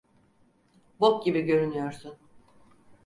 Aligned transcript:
Bok 0.99 1.25
gibi 1.25 1.41
görünüyorsun. 1.47 2.17